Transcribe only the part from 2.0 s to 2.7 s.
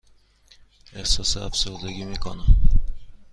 می کنم.